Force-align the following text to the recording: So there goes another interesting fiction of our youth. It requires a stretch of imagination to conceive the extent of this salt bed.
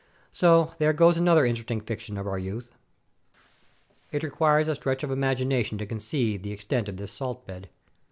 So 0.33 0.71
there 0.79 0.93
goes 0.93 1.19
another 1.19 1.45
interesting 1.45 1.79
fiction 1.79 2.17
of 2.17 2.25
our 2.25 2.39
youth. 2.39 2.73
It 4.11 4.23
requires 4.23 4.67
a 4.67 4.73
stretch 4.73 5.03
of 5.03 5.11
imagination 5.11 5.77
to 5.77 5.85
conceive 5.85 6.41
the 6.41 6.51
extent 6.53 6.89
of 6.89 6.97
this 6.97 7.11
salt 7.11 7.45
bed. 7.45 7.69